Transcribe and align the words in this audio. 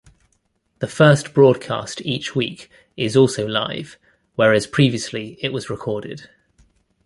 The 0.79 0.87
first 0.87 1.31
broadcast 1.31 2.01
each 2.01 2.35
week 2.35 2.71
is 2.97 3.15
also 3.15 3.45
live, 3.47 3.99
whereas 4.33 4.65
previously 4.65 5.37
it 5.41 5.53
was 5.53 5.69
recorded. 5.69 6.27